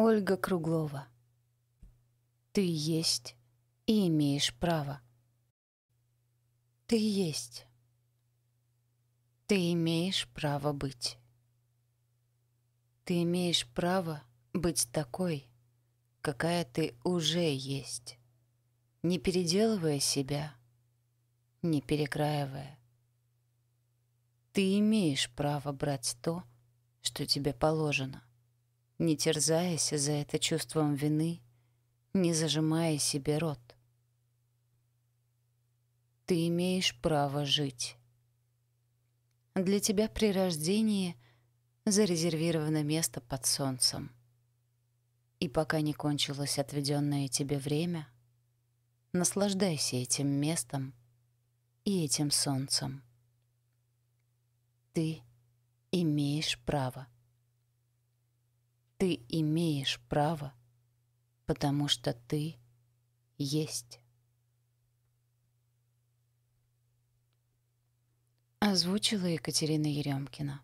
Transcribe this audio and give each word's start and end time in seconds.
Ольга 0.00 0.36
Круглова. 0.36 1.08
Ты 2.52 2.64
есть 2.64 3.34
и 3.84 4.06
имеешь 4.06 4.54
право. 4.54 5.00
Ты 6.86 6.96
есть. 6.96 7.66
Ты 9.48 9.72
имеешь 9.72 10.28
право 10.28 10.72
быть. 10.72 11.18
Ты 13.06 13.24
имеешь 13.24 13.66
право 13.66 14.22
быть 14.52 14.88
такой, 14.92 15.48
какая 16.20 16.64
ты 16.64 16.96
уже 17.02 17.52
есть, 17.52 18.20
не 19.02 19.18
переделывая 19.18 19.98
себя, 19.98 20.54
не 21.60 21.82
перекраивая. 21.82 22.78
Ты 24.52 24.78
имеешь 24.78 25.28
право 25.34 25.72
брать 25.72 26.16
то, 26.22 26.44
что 27.00 27.26
тебе 27.26 27.52
положено 27.52 28.22
не 28.98 29.16
терзаясь 29.16 29.90
за 29.90 30.12
это 30.12 30.38
чувством 30.38 30.94
вины, 30.94 31.40
не 32.14 32.34
зажимая 32.34 32.98
себе 32.98 33.38
рот. 33.38 33.60
Ты 36.26 36.48
имеешь 36.48 36.98
право 37.00 37.44
жить. 37.44 37.96
Для 39.54 39.80
тебя 39.80 40.08
при 40.08 40.30
рождении 40.32 41.16
зарезервировано 41.86 42.82
место 42.82 43.20
под 43.20 43.46
солнцем. 43.46 44.12
И 45.40 45.48
пока 45.48 45.80
не 45.80 45.94
кончилось 45.94 46.58
отведенное 46.58 47.28
тебе 47.28 47.58
время, 47.58 48.08
наслаждайся 49.12 49.96
этим 49.96 50.28
местом 50.28 50.92
и 51.84 52.04
этим 52.04 52.30
солнцем. 52.30 53.02
Ты 54.92 55.22
имеешь 55.92 56.58
право. 56.64 57.06
Ты 58.98 59.24
имеешь 59.28 60.00
право, 60.08 60.52
потому 61.46 61.86
что 61.86 62.12
ты 62.12 62.56
есть. 63.36 64.00
Озвучила 68.58 69.26
Екатерина 69.26 69.86
Еремкина. 69.86 70.62